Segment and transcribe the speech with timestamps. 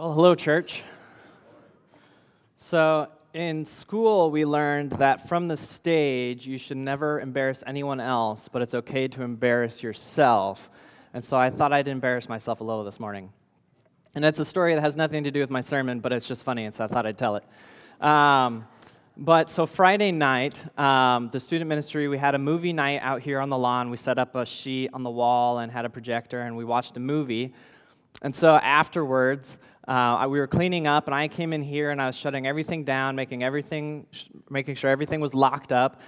[0.00, 0.82] Well, hello, church.
[2.56, 8.48] So, in school, we learned that from the stage, you should never embarrass anyone else,
[8.48, 10.70] but it's okay to embarrass yourself.
[11.12, 13.30] And so I thought I'd embarrass myself a little this morning.
[14.14, 16.44] And it's a story that has nothing to do with my sermon, but it's just
[16.44, 17.44] funny, and so I thought I'd tell it.
[18.02, 18.66] Um,
[19.18, 23.38] but so Friday night, um, the student ministry, we had a movie night out here
[23.38, 23.90] on the lawn.
[23.90, 26.96] We set up a sheet on the wall and had a projector, and we watched
[26.96, 27.52] a movie.
[28.22, 29.58] And so afterwards,
[29.90, 32.84] uh, we were cleaning up, and I came in here and I was shutting everything
[32.84, 34.06] down, making everything,
[34.48, 36.00] making sure everything was locked up.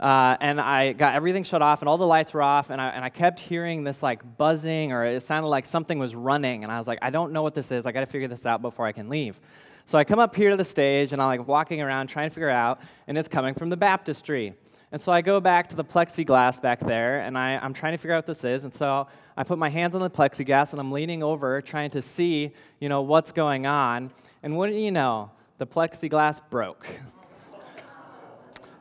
[0.00, 2.88] Uh, and I got everything shut off, and all the lights were off, and I,
[2.88, 6.64] and I kept hearing this like buzzing, or it sounded like something was running.
[6.64, 7.86] And I was like, I don't know what this is.
[7.86, 9.38] I got to figure this out before I can leave.
[9.84, 12.34] So I come up here to the stage, and I'm like walking around trying to
[12.34, 14.54] figure it out, and it's coming from the baptistry.
[14.90, 17.98] And so I go back to the plexiglass back there, and I, I'm trying to
[17.98, 18.64] figure out what this is.
[18.64, 19.06] And so
[19.36, 22.88] I put my hands on the plexiglass, and I'm leaning over trying to see, you
[22.88, 24.10] know, what's going on.
[24.42, 25.30] And what do you know?
[25.58, 26.86] The plexiglass broke.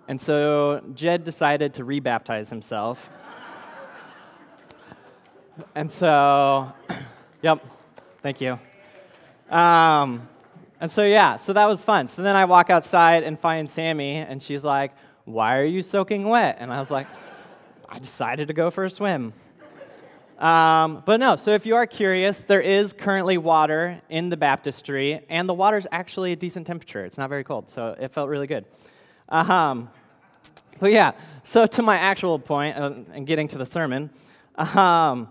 [0.07, 3.09] and so Jed decided to rebaptize himself.
[5.75, 6.71] and so,
[7.41, 7.59] yep,
[8.21, 8.57] thank you.
[9.49, 10.29] Um,
[10.79, 12.07] and so, yeah, so that was fun.
[12.07, 14.93] So then I walk outside and find Sammy, and she's like,
[15.27, 16.55] why are you soaking wet?
[16.59, 17.05] And I was like,
[17.89, 19.33] I decided to go for a swim.
[20.39, 25.25] Um, but no, so if you are curious, there is currently water in the baptistry,
[25.29, 27.03] and the water is actually a decent temperature.
[27.03, 28.63] It's not very cold, so it felt really good.
[29.27, 29.89] Um,
[30.79, 31.11] but yeah,
[31.43, 34.11] so to my actual point, uh, and getting to the sermon,
[34.55, 35.29] um,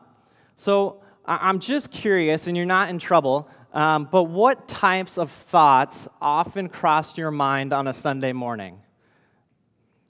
[0.56, 6.06] so I'm just curious, and you're not in trouble, um, but what types of thoughts
[6.20, 8.82] often cross your mind on a Sunday morning?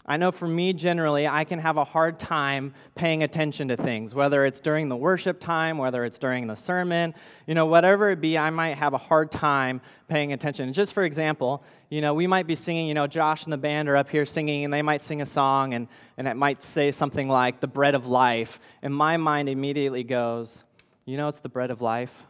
[0.09, 4.15] I know for me, generally, I can have a hard time paying attention to things,
[4.15, 7.13] whether it's during the worship time, whether it's during the sermon,
[7.49, 10.73] you know, whatever it be, I might have a hard time paying attention.
[10.73, 13.89] just for example, you know, we might be singing, you know, Josh and the band
[13.89, 16.93] are up here singing, and they might sing a song, and, and it might say
[16.93, 18.61] something like, the bread of life.
[18.83, 20.63] And my mind immediately goes,
[21.05, 22.27] you know, it's the bread of life?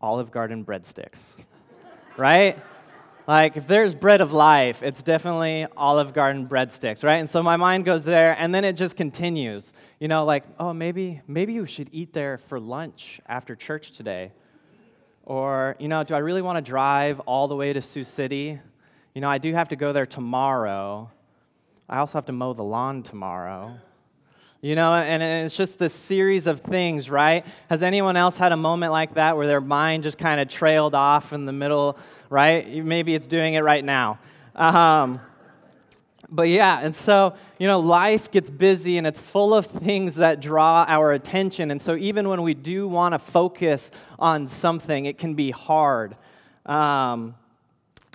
[0.00, 1.36] Olive Garden breadsticks,
[2.16, 2.56] right?
[3.26, 7.16] Like, if there's bread of life, it's definitely Olive Garden breadsticks, right?
[7.16, 9.72] And so my mind goes there, and then it just continues.
[9.98, 14.32] You know, like, oh, maybe, maybe we should eat there for lunch after church today.
[15.22, 18.60] Or, you know, do I really want to drive all the way to Sioux City?
[19.14, 21.10] You know, I do have to go there tomorrow.
[21.88, 23.78] I also have to mow the lawn tomorrow.
[24.64, 27.44] You know, and it's just this series of things, right?
[27.68, 30.94] Has anyone else had a moment like that where their mind just kind of trailed
[30.94, 31.98] off in the middle,
[32.30, 32.82] right?
[32.82, 34.18] Maybe it's doing it right now.
[34.54, 35.20] Um,
[36.30, 40.40] but yeah, and so, you know, life gets busy and it's full of things that
[40.40, 41.70] draw our attention.
[41.70, 46.16] And so, even when we do want to focus on something, it can be hard.
[46.64, 47.34] Um,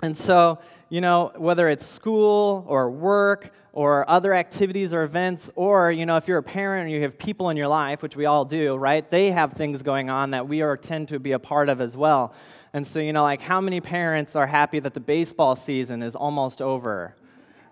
[0.02, 0.58] and so,
[0.88, 6.16] you know, whether it's school or work or other activities or events, or, you know,
[6.16, 8.76] if you're a parent and you have people in your life, which we all do,
[8.76, 9.08] right?
[9.10, 11.96] They have things going on that we are tend to be a part of as
[11.96, 12.34] well.
[12.72, 16.16] And so, you know, like how many parents are happy that the baseball season is
[16.16, 17.14] almost over,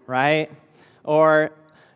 [0.07, 0.51] right?
[1.03, 1.51] Or,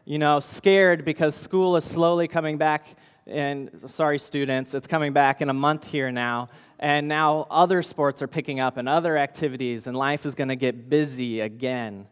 [0.04, 2.96] you know, scared because school is slowly coming back
[3.26, 6.48] and sorry students it's coming back in a month here now
[6.80, 10.56] and now other sports are picking up and other activities and life is going to
[10.56, 12.04] get busy again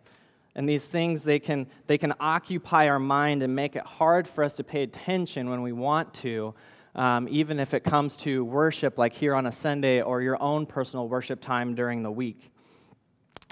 [0.55, 4.45] and these things they can they can occupy our mind and make it hard for
[4.45, 6.55] us to pay attention when we want to
[6.95, 10.67] um, even if it comes to worship like here on a sunday or your own
[10.67, 12.51] personal worship time during the week.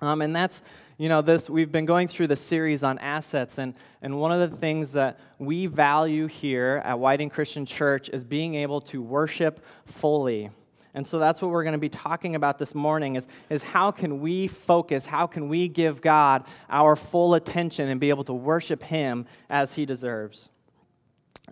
[0.01, 0.63] Um, and that's
[0.97, 4.51] you know this we've been going through the series on assets and, and one of
[4.51, 9.65] the things that we value here at whiting christian church is being able to worship
[9.87, 10.51] fully
[10.95, 13.91] and so that's what we're going to be talking about this morning is, is how
[13.91, 18.35] can we focus how can we give god our full attention and be able to
[18.35, 20.49] worship him as he deserves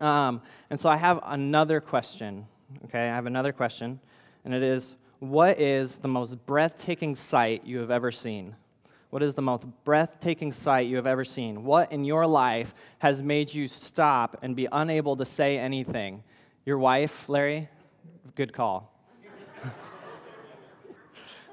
[0.00, 2.46] um, and so i have another question
[2.84, 4.00] okay i have another question
[4.44, 8.54] and it is what is the most breathtaking sight you have ever seen
[9.10, 11.64] what is the most breathtaking sight you have ever seen?
[11.64, 16.22] What in your life has made you stop and be unable to say anything?
[16.64, 17.68] Your wife, Larry?
[18.34, 18.95] Good call.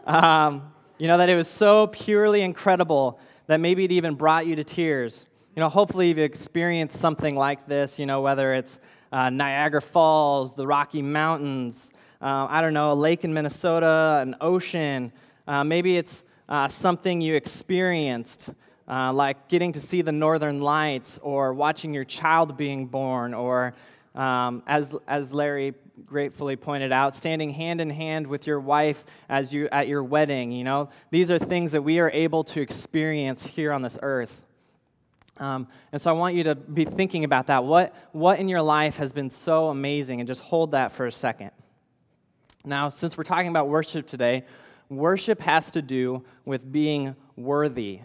[0.05, 4.55] Um, you know, that it was so purely incredible that maybe it even brought you
[4.55, 5.25] to tears.
[5.55, 8.79] You know, hopefully you've experienced something like this, you know, whether it's
[9.11, 14.35] uh, Niagara Falls, the Rocky Mountains, uh, I don't know, a lake in Minnesota, an
[14.41, 15.11] ocean.
[15.47, 18.53] Uh, maybe it's uh, something you experienced,
[18.87, 23.75] uh, like getting to see the northern lights or watching your child being born, or
[24.15, 25.73] um, as, as Larry
[26.05, 30.51] gratefully pointed out, standing hand in hand with your wife as you at your wedding,
[30.51, 34.41] you know, these are things that we are able to experience here on this earth.
[35.37, 37.63] Um, and so I want you to be thinking about that.
[37.63, 40.19] What, what in your life has been so amazing?
[40.19, 41.51] And just hold that for a second.
[42.63, 44.45] Now, since we're talking about worship today,
[44.89, 48.01] worship has to do with being worthy.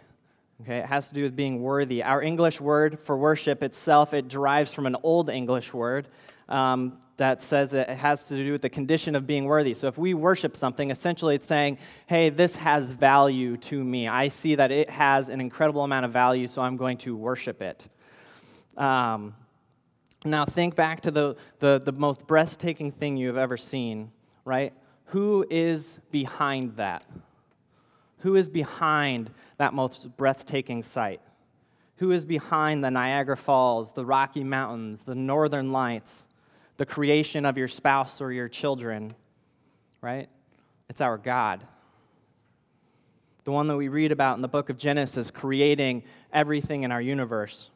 [0.63, 2.03] Okay, it has to do with being worthy.
[2.03, 6.09] Our English word for worship itself, it derives from an old English word
[6.49, 9.73] um, that says it has to do with the condition of being worthy.
[9.75, 11.79] So if we worship something, essentially it's saying,
[12.09, 14.09] hey, this has value to me.
[14.09, 17.63] I see that it has an incredible amount of value, so I'm going to worship
[17.63, 17.89] it.
[18.77, 19.37] Um,
[20.25, 24.11] now think back to the, the, the most breathtaking thing you have ever seen,
[24.45, 24.73] right?
[25.07, 27.05] Who is behind that?
[28.21, 31.21] Who is behind that most breathtaking sight?
[31.97, 36.27] Who is behind the Niagara Falls, the Rocky Mountains, the Northern Lights,
[36.77, 39.15] the creation of your spouse or your children?
[40.01, 40.29] Right?
[40.89, 41.65] It's our God.
[43.45, 47.01] The one that we read about in the book of Genesis, creating everything in our
[47.01, 47.71] universe.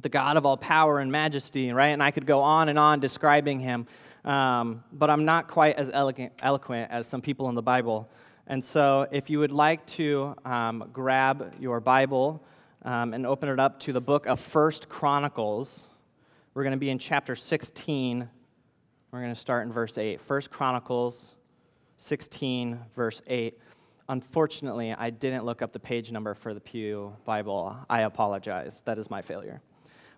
[0.00, 1.88] The God of all power and majesty, right?
[1.88, 3.86] And I could go on and on describing him,
[4.24, 8.08] um, but I'm not quite as elegant, eloquent as some people in the Bible.
[8.46, 12.44] And so, if you would like to um, grab your Bible
[12.84, 15.86] um, and open it up to the book of First Chronicles,
[16.52, 18.28] we're going to be in chapter 16.
[19.12, 20.20] We're going to start in verse 8.
[20.20, 21.36] First Chronicles
[21.98, 23.58] 16, verse 8.
[24.08, 27.76] Unfortunately, I didn't look up the page number for the Pew Bible.
[27.88, 28.82] I apologize.
[28.86, 29.62] That is my failure.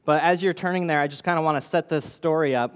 [0.07, 2.75] But as you're turning there, I just kind of want to set this story up.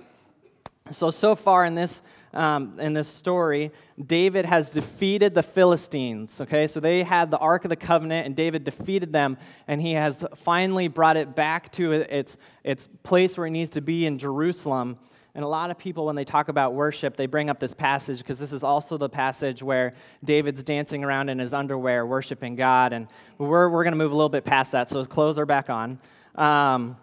[0.90, 2.02] So, so far in this
[2.34, 3.72] um, in this story,
[4.04, 6.40] David has defeated the Philistines.
[6.40, 9.92] Okay, so they had the Ark of the Covenant, and David defeated them, and he
[9.92, 14.18] has finally brought it back to its, its place where it needs to be in
[14.18, 14.98] Jerusalem.
[15.34, 18.18] And a lot of people, when they talk about worship, they bring up this passage
[18.18, 19.94] because this is also the passage where
[20.24, 22.92] David's dancing around in his underwear, worshiping God.
[22.92, 25.46] And we're, we're going to move a little bit past that, so his clothes are
[25.46, 26.00] back on.
[26.34, 26.96] Um,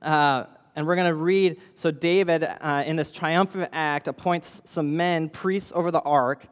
[0.00, 0.44] uh,
[0.76, 1.58] and we're going to read.
[1.74, 6.46] So, David, uh, in this triumphant act, appoints some men, priests over the ark,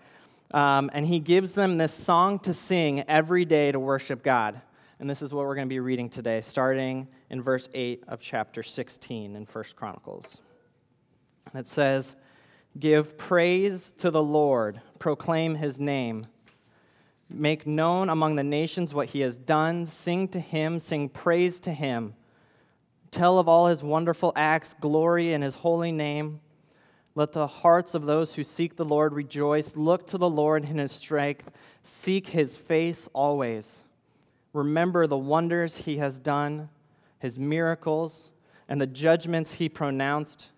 [0.53, 4.61] um, and he gives them this song to sing every day to worship God.
[4.99, 8.21] And this is what we're going to be reading today, starting in verse 8 of
[8.21, 10.41] chapter 16 in First Chronicles.
[11.55, 12.17] It says,
[12.79, 16.27] Give praise to the Lord, proclaim his name.
[17.29, 19.87] Make known among the nations what he has done.
[19.87, 22.15] Sing to him, sing praise to him.
[23.15, 26.41] Tell of all his wonderful acts, glory in his holy name.
[27.15, 29.77] Let the hearts of those who seek the Lord rejoice.
[29.77, 31.53] Look to the Lord in his strength.
[31.85, 33.85] Seek his face always.
[34.53, 36.71] Remember the wonders he has done,
[37.21, 38.33] his miracles,
[38.69, 40.51] and the judgments he pronounced.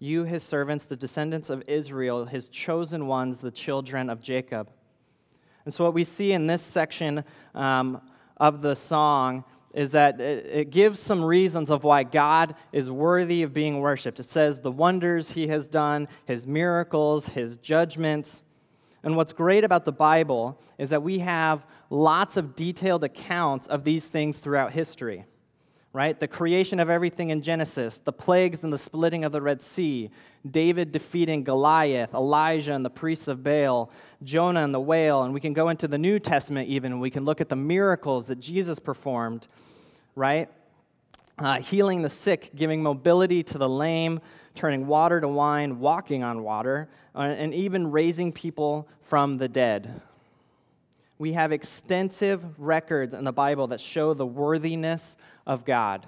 [0.00, 4.72] You, his servants, the descendants of Israel, his chosen ones, the children of Jacob.
[5.64, 7.22] And so, what we see in this section
[7.54, 8.00] um,
[8.38, 9.44] of the song
[9.76, 14.18] is that it gives some reasons of why God is worthy of being worshiped.
[14.18, 18.42] It says the wonders he has done, his miracles, his judgments.
[19.02, 23.84] And what's great about the Bible is that we have lots of detailed accounts of
[23.84, 25.26] these things throughout history
[25.96, 26.20] right?
[26.20, 30.10] The creation of everything in Genesis, the plagues and the splitting of the Red Sea,
[30.48, 33.90] David defeating Goliath, Elijah and the priests of Baal,
[34.22, 37.08] Jonah and the whale, and we can go into the New Testament even, and we
[37.08, 39.48] can look at the miracles that Jesus performed,
[40.16, 40.48] right?
[41.38, 44.20] Uh, healing the sick, giving mobility to the lame,
[44.54, 50.00] turning water to wine, walking on water, uh, and even raising people from the dead.
[51.18, 56.06] We have extensive records in the Bible that show the worthiness of God,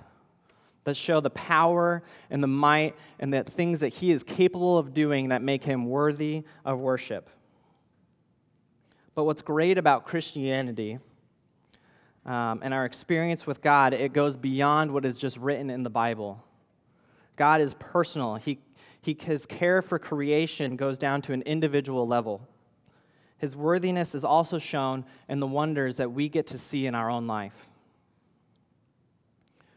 [0.84, 4.94] that show the power and the might and the things that He is capable of
[4.94, 7.28] doing that make Him worthy of worship.
[9.14, 10.98] But what's great about Christianity
[12.26, 15.90] um, and our experience with God, it goes beyond what is just written in the
[15.90, 16.44] Bible.
[17.36, 18.34] God is personal.
[18.34, 18.58] He,
[19.00, 22.46] he, his care for creation goes down to an individual level.
[23.38, 27.08] His worthiness is also shown in the wonders that we get to see in our
[27.08, 27.68] own life.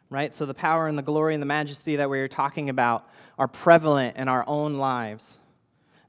[0.10, 0.33] Right?
[0.33, 3.07] So the power and the glory and the majesty that we are talking about
[3.38, 5.39] are prevalent in our own lives.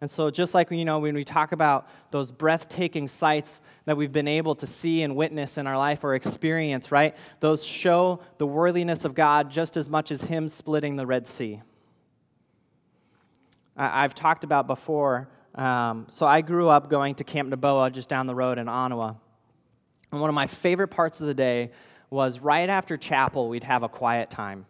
[0.03, 4.13] And so, just like you know, when we talk about those breathtaking sights that we've
[4.13, 7.17] been able to see and witness in our life or experience, right?
[7.41, 11.63] Those show the worthiness of God just as much as Him splitting the Red Sea.
[13.77, 18.27] I've talked about before um, so I grew up going to Camp Naboa just down
[18.27, 19.17] the road in Onawa.
[20.11, 21.71] And one of my favorite parts of the day
[22.11, 24.67] was right after chapel, we'd have a quiet time.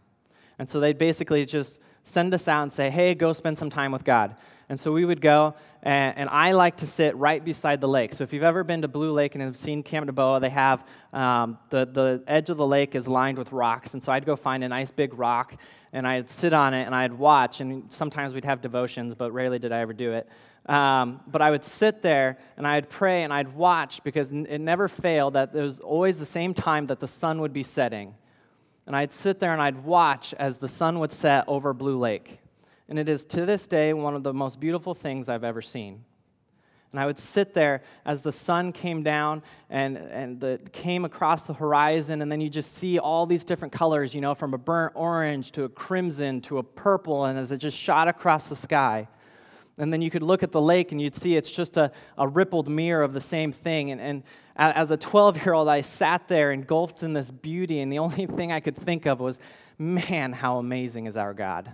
[0.59, 3.93] And so they'd basically just send us out and say, hey, go spend some time
[3.93, 4.37] with God.
[4.69, 8.15] And so we would go, and, and, I like to sit right beside the lake.
[8.15, 10.89] So if you've ever been to Blue Lake and have seen Camp Naboa, they have
[11.13, 13.93] um, the, the edge of the lake is lined with rocks.
[13.93, 15.61] And so I'd go find a nice big rock,
[15.93, 17.61] and I'd sit on it, and I'd watch.
[17.61, 20.27] And sometimes we'd have devotions, but rarely did I ever do it.
[20.65, 24.89] Um, but I would sit there, and I'd pray, and I'd watch, because it never
[24.89, 28.15] failed that there was always the same time that the sun would be setting.
[28.87, 32.41] And I'd sit there and I'd watch as the sun would set over Blue Lake.
[32.89, 36.05] And it is to this day one of the most beautiful things I've ever seen.
[36.91, 41.43] And I would sit there as the sun came down and, and the, came across
[41.43, 44.59] the horizon, and then you just see all these different colors, you know, from a
[44.59, 48.57] burnt orange to a crimson to a purple, and as it just shot across the
[48.57, 49.09] sky.
[49.79, 52.29] And then you could look at the lake and you'd see it's just a, a
[52.29, 53.91] rippled mirror of the same thing.
[53.91, 54.23] And, and
[54.55, 58.27] as a 12 year old, I sat there engulfed in this beauty, and the only
[58.27, 59.39] thing I could think of was,
[59.79, 61.73] man, how amazing is our God.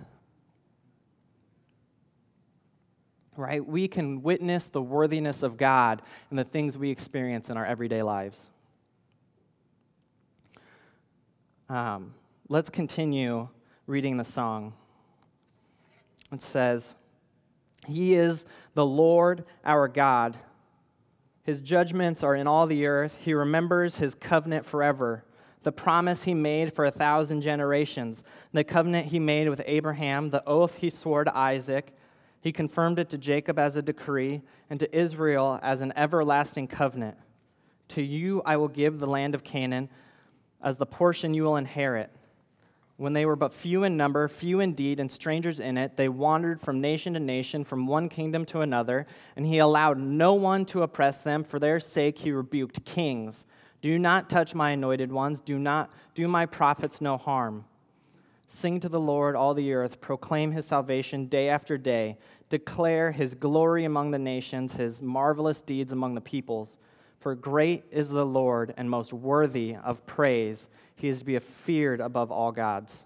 [3.39, 3.65] right?
[3.65, 8.03] We can witness the worthiness of God in the things we experience in our everyday
[8.03, 8.51] lives.
[11.69, 12.15] Um,
[12.49, 13.49] let's continue
[13.87, 14.75] reading the song.
[16.33, 16.97] It says,
[17.87, 18.45] He is
[18.75, 20.37] the Lord our God.
[21.43, 23.19] His judgments are in all the earth.
[23.23, 25.25] He remembers his covenant forever,
[25.63, 30.47] the promise he made for a thousand generations, the covenant he made with Abraham, the
[30.47, 31.95] oath he swore to Isaac
[32.41, 37.17] he confirmed it to Jacob as a decree, and to Israel as an everlasting covenant.
[37.89, 39.89] To you I will give the land of Canaan
[40.63, 42.11] as the portion you will inherit.
[42.99, 46.61] When they were but few in number, few indeed, and strangers in it, they wandered
[46.61, 50.83] from nation to nation, from one kingdom to another, and he allowed no one to
[50.83, 51.45] oppress them.
[51.45, 53.47] For their sake he rebuked kings.
[53.81, 57.67] Do not touch my anointed ones, do not do my prophets no harm.
[58.49, 60.01] Sing to the Lord, all the earth.
[60.01, 62.19] Proclaim his salvation day after day.
[62.49, 66.79] Declare his glory among the nations, his marvelous deeds among the peoples.
[67.21, 70.69] For great is the Lord and most worthy of praise.
[70.99, 73.05] He is to be feared above all gods.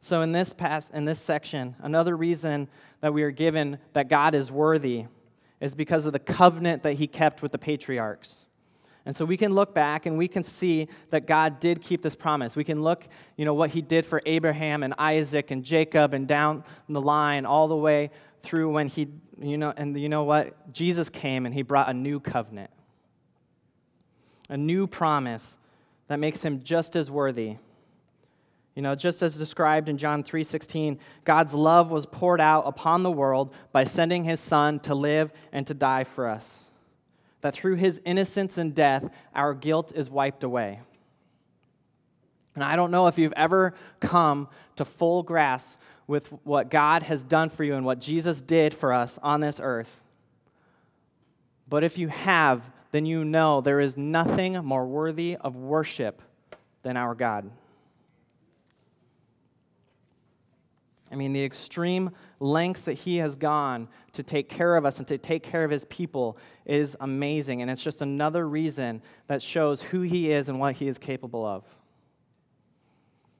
[0.00, 2.68] So, in this, past, in this section, another reason
[3.00, 5.06] that we are given that God is worthy
[5.60, 8.46] is because of the covenant that he kept with the patriarchs.
[9.06, 12.14] And so we can look back and we can see that God did keep this
[12.14, 12.54] promise.
[12.54, 16.28] We can look, you know, what he did for Abraham and Isaac and Jacob and
[16.28, 18.10] down the line all the way
[18.40, 19.08] through when he,
[19.40, 20.72] you know, and you know what?
[20.72, 22.70] Jesus came and he brought a new covenant.
[24.48, 25.56] A new promise
[26.10, 27.56] that makes him just as worthy.
[28.74, 33.12] You know, just as described in John 3:16, God's love was poured out upon the
[33.12, 36.68] world by sending his son to live and to die for us
[37.42, 40.80] that through his innocence and death, our guilt is wiped away.
[42.56, 47.22] And I don't know if you've ever come to full grasp with what God has
[47.22, 50.02] done for you and what Jesus did for us on this earth.
[51.68, 56.22] But if you have, then you know there is nothing more worthy of worship
[56.82, 57.50] than our God.
[61.12, 65.08] I mean, the extreme lengths that he has gone to take care of us and
[65.08, 67.62] to take care of his people is amazing.
[67.62, 71.44] And it's just another reason that shows who he is and what he is capable
[71.44, 71.64] of.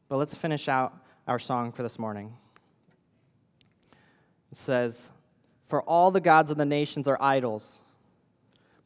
[0.09, 0.95] But let's finish out
[1.29, 2.35] our song for this morning.
[4.51, 5.13] It says,
[5.69, 7.81] For all the gods of the nations are idols,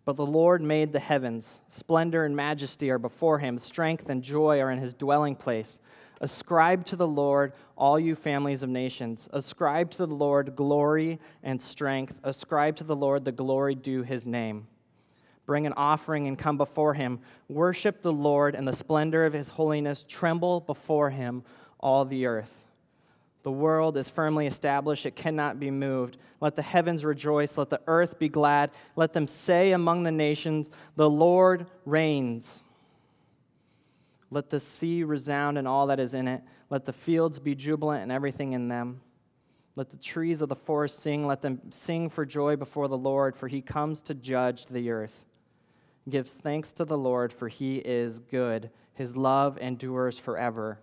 [0.04, 1.60] but the Lord made the heavens.
[1.68, 5.80] Splendor and majesty are before him, strength and joy are in his dwelling place.
[6.20, 9.28] Ascribe to the Lord, all you families of nations.
[9.32, 12.20] Ascribe to the Lord glory and strength.
[12.22, 14.68] Ascribe to the Lord the glory due his name.
[15.44, 17.20] Bring an offering and come before him.
[17.48, 20.04] Worship the Lord in the splendor of his holiness.
[20.08, 21.42] Tremble before him,
[21.80, 22.64] all the earth.
[23.44, 26.16] The world is firmly established, it cannot be moved.
[26.40, 28.70] Let the heavens rejoice, let the earth be glad.
[28.96, 32.62] Let them say among the nations, The Lord reigns.
[34.30, 36.42] Let the sea resound and all that is in it.
[36.70, 39.02] Let the fields be jubilant and everything in them.
[39.76, 41.26] Let the trees of the forest sing.
[41.26, 45.24] Let them sing for joy before the Lord, for he comes to judge the earth.
[46.08, 48.70] Give thanks to the Lord, for he is good.
[48.94, 50.78] His love endures forever.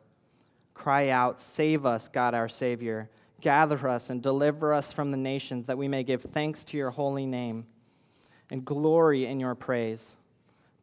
[0.74, 3.10] Cry out, Save us, God our Savior.
[3.40, 6.92] Gather us and deliver us from the nations, that we may give thanks to your
[6.92, 7.66] holy name
[8.50, 10.16] and glory in your praise.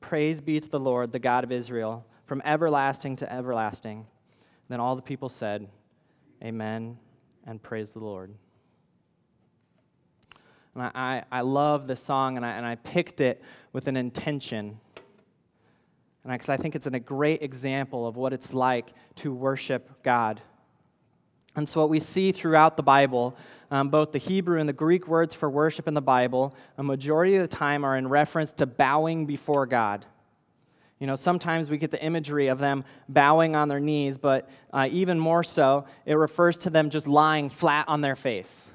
[0.01, 4.07] Praise be to the Lord, the God of Israel from everlasting to everlasting.
[4.69, 5.67] Then all the people said,
[6.45, 6.99] Amen,
[7.47, 8.35] and praise the Lord.
[10.75, 13.43] And I, I, love this song, and I, and I picked it
[13.73, 14.79] with an intention.
[16.25, 20.41] And because I, think it's a great example of what it's like to worship God.
[21.57, 23.37] And so, what we see throughout the Bible,
[23.71, 27.37] um, both the Hebrew and the Greek words for worship in the Bible, a majority
[27.37, 30.05] of the time are in reference to bowing before God.
[30.99, 34.89] You know, sometimes we get the imagery of them bowing on their knees, but uh,
[34.91, 38.71] even more so, it refers to them just lying flat on their face.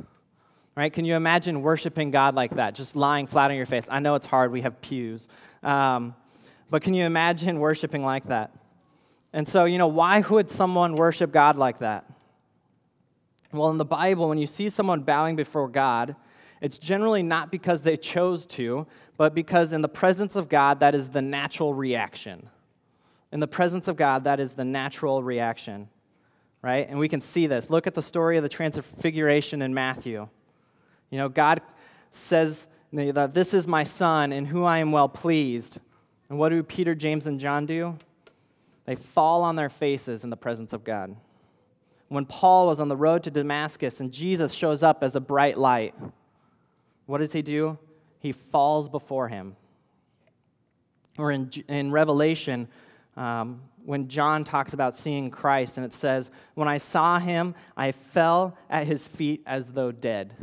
[0.76, 0.92] Right?
[0.92, 3.88] Can you imagine worshiping God like that, just lying flat on your face?
[3.92, 5.28] I know it's hard, we have pews.
[5.62, 6.16] Um,
[6.74, 8.52] but can you imagine worshiping like that?
[9.32, 12.04] And so, you know, why would someone worship God like that?
[13.52, 16.16] Well, in the Bible, when you see someone bowing before God,
[16.62, 18.88] it's generally not because they chose to,
[19.18, 22.50] but because in the presence of God, that is the natural reaction.
[23.32, 25.90] In the presence of God, that is the natural reaction,
[26.64, 26.90] right?
[26.90, 27.70] And we can see this.
[27.70, 30.28] Look at the story of the transfiguration in Matthew.
[31.12, 31.62] You know, God
[32.10, 35.80] says that this is my son in whom I am well pleased.
[36.34, 37.96] And what do Peter, James, and John do?
[38.86, 41.16] They fall on their faces in the presence of God
[42.14, 45.58] when Paul was on the road to Damascus and Jesus shows up as a bright
[45.58, 45.96] light,
[47.08, 47.80] what does he do?
[48.20, 49.56] He falls before him.
[51.18, 52.68] Or in, in Revelation,
[53.18, 57.92] um, when John talks about seeing Christ, and it says, When I saw him, I
[57.92, 60.34] fell at his feet as though dead.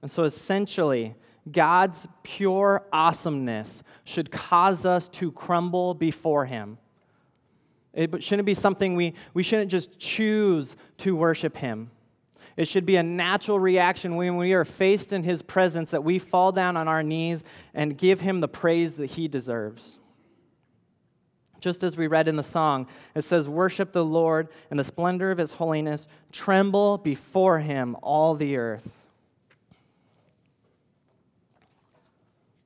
[0.00, 1.14] And so essentially,
[1.50, 6.78] God's pure awesomeness should cause us to crumble before him.
[7.94, 11.90] It shouldn't be something we, we shouldn't just choose to worship Him.
[12.56, 16.18] It should be a natural reaction when we are faced in His presence that we
[16.18, 19.98] fall down on our knees and give Him the praise that He deserves.
[21.60, 25.30] Just as we read in the song, it says, Worship the Lord in the splendor
[25.30, 29.03] of His holiness, tremble before Him, all the earth.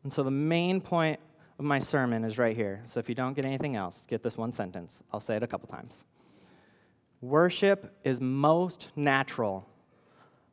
[0.03, 1.21] And so, the main point
[1.59, 2.83] of my sermon is right here.
[2.85, 5.03] So if you don't get anything else, get this one sentence.
[5.13, 6.05] I'll say it a couple times.
[7.21, 9.69] Worship is most natural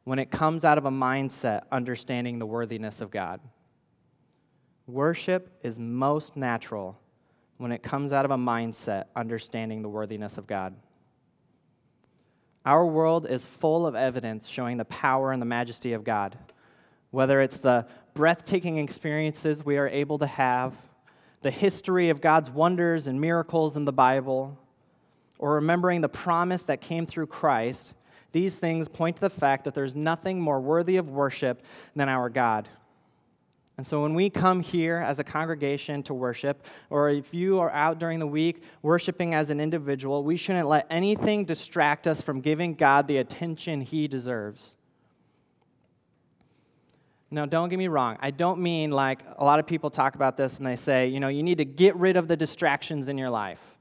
[0.03, 3.39] when it comes out of a mindset understanding the worthiness of God.
[4.87, 6.99] Worship is most natural
[7.57, 10.75] when it comes out of a mindset understanding the worthiness of God.
[12.65, 16.35] Our world is full of evidence showing the power and the majesty of God.
[17.11, 20.73] Whether it's the breathtaking experiences we are able to have,
[21.41, 24.57] the history of God's wonders and miracles in the Bible,
[25.37, 27.93] or remembering the promise that came through Christ,
[28.31, 31.61] these things point to the fact that there's nothing more worthy of worship
[31.93, 32.69] than our God.
[33.77, 37.71] And so when we come here as a congregation to worship, or if you are
[37.71, 42.39] out during the week worshiping as an individual, we shouldn't let anything distract us from
[42.39, 44.74] giving God the attention he deserves.
[47.31, 48.17] Now, don't get me wrong.
[48.21, 51.19] I don't mean like a lot of people talk about this and they say, you
[51.19, 53.77] know, you need to get rid of the distractions in your life.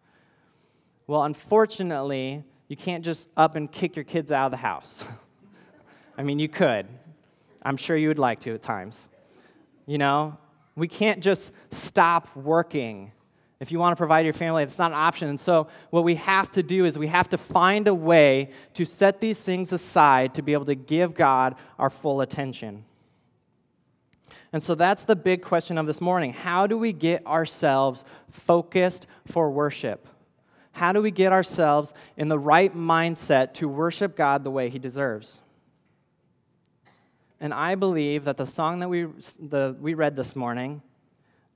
[1.07, 5.05] Well, unfortunately, you can't just up and kick your kids out of the house.
[6.19, 6.87] I mean, you could.
[7.63, 9.09] I'm sure you would like to at times.
[9.87, 10.39] You know,
[10.75, 13.13] we can't just stop working.
[13.61, 15.29] If you want to provide your family, it's not an option.
[15.29, 18.85] And so, what we have to do is we have to find a way to
[18.85, 22.85] set these things aside to be able to give God our full attention.
[24.55, 26.33] And so that's the big question of this morning.
[26.33, 30.07] How do we get ourselves focused for worship?
[30.71, 34.79] How do we get ourselves in the right mindset to worship God the way He
[34.79, 35.41] deserves?
[37.41, 39.09] And I believe that the song that we,
[39.41, 40.83] the, we read this morning,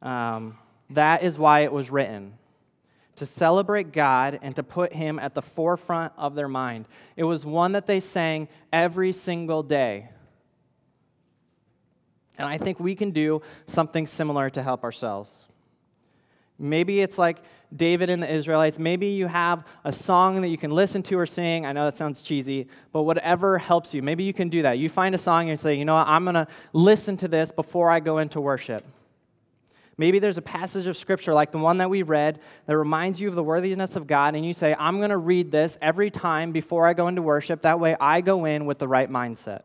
[0.03, 0.59] um,
[0.91, 2.35] that is why it was written
[3.15, 6.87] to celebrate God and to put Him at the forefront of their mind.
[7.15, 10.09] It was one that they sang every single day.
[12.39, 15.45] And I think we can do something similar to help ourselves.
[16.59, 17.39] Maybe it's like
[17.75, 18.79] David and the Israelites.
[18.79, 21.67] Maybe you have a song that you can listen to or sing.
[21.67, 24.03] I know that sounds cheesy, but whatever helps you.
[24.03, 24.79] Maybe you can do that.
[24.79, 27.29] You find a song and you say, you know what, I'm going to listen to
[27.29, 28.85] this before I go into worship.
[29.97, 33.29] Maybe there's a passage of scripture like the one that we read that reminds you
[33.29, 36.53] of the worthiness of God, and you say, I'm going to read this every time
[36.53, 37.63] before I go into worship.
[37.63, 39.63] That way I go in with the right mindset.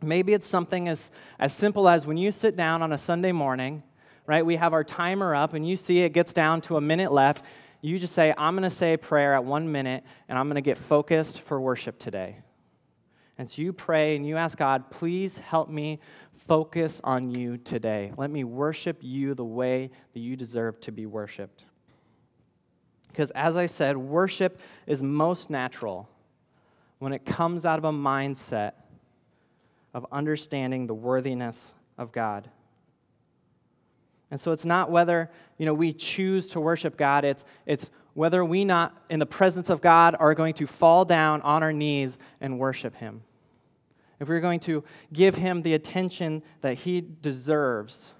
[0.00, 3.82] Maybe it's something as, as simple as when you sit down on a Sunday morning,
[4.26, 4.46] right?
[4.46, 7.44] We have our timer up and you see it gets down to a minute left.
[7.80, 10.56] You just say, I'm going to say a prayer at one minute and I'm going
[10.56, 12.38] to get focused for worship today.
[13.38, 16.00] And so you pray and you ask God, please help me
[16.32, 18.12] focus on you today.
[18.16, 21.64] Let me worship you the way that you deserve to be worshiped.
[23.08, 26.08] Because as I said, worship is most natural
[26.98, 28.72] when it comes out of a mindset
[29.94, 32.50] of understanding the worthiness of God.
[34.30, 38.44] And so it's not whether, you know, we choose to worship God, it's, it's whether
[38.44, 42.18] we not, in the presence of God, are going to fall down on our knees
[42.40, 43.22] and worship Him.
[44.20, 48.12] If we're going to give Him the attention that He deserves.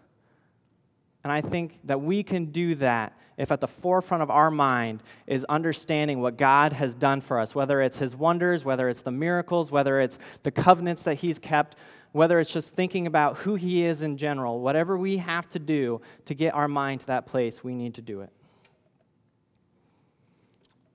[1.24, 5.02] And I think that we can do that if at the forefront of our mind
[5.26, 9.12] is understanding what God has done for us, whether it's His wonders, whether it's the
[9.12, 11.76] miracles, whether it's the covenants that He's kept,
[12.12, 16.00] whether it's just thinking about who He is in general, whatever we have to do
[16.24, 18.30] to get our mind to that place, we need to do it.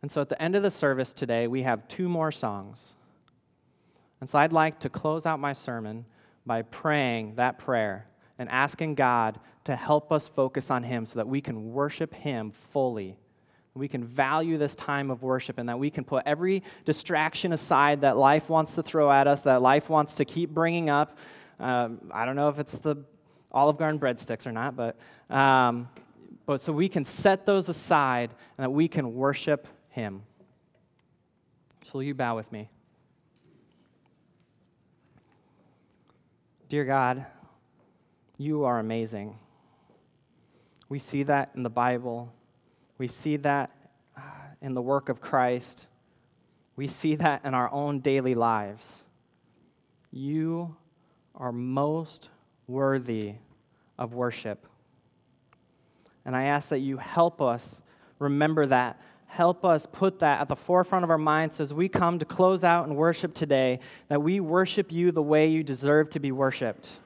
[0.01, 2.95] And so at the end of the service today, we have two more songs.
[4.19, 6.05] And so I'd like to close out my sermon
[6.45, 11.27] by praying that prayer and asking God to help us focus on Him so that
[11.27, 13.17] we can worship Him fully.
[13.75, 18.01] We can value this time of worship and that we can put every distraction aside
[18.01, 21.17] that life wants to throw at us, that life wants to keep bringing up.
[21.59, 22.97] Um, I don't know if it's the
[23.51, 24.97] Olive Garden breadsticks or not, but,
[25.29, 25.89] um,
[26.45, 30.23] but so we can set those aside and that we can worship Him.
[31.85, 32.69] So, will you bow with me?
[36.69, 37.25] Dear God,
[38.37, 39.37] you are amazing.
[40.89, 42.33] We see that in the Bible.
[42.97, 43.71] We see that
[44.17, 44.21] uh,
[44.61, 45.87] in the work of Christ.
[46.75, 49.03] We see that in our own daily lives.
[50.11, 50.75] You
[51.35, 52.29] are most
[52.67, 53.35] worthy
[53.97, 54.67] of worship.
[56.25, 57.81] And I ask that you help us
[58.19, 58.99] remember that.
[59.27, 62.63] Help us put that at the forefront of our minds as we come to close
[62.63, 66.99] out and worship today, that we worship you the way you deserve to be worshiped.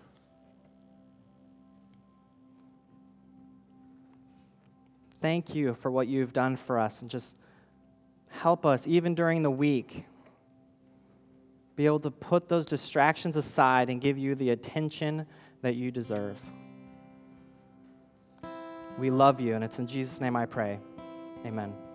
[5.19, 7.38] Thank you for what you've done for us and just
[8.30, 10.06] help us, even during the week,
[11.75, 15.25] be able to put those distractions aside and give you the attention
[15.62, 16.38] that you deserve.
[18.97, 20.80] We love you, and it's in Jesus' name I pray.
[21.45, 21.87] Amen.